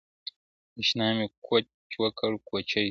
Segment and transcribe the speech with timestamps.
[0.79, 1.65] اشنا مي کوچ
[2.01, 2.79] وکړ کوچي سو!.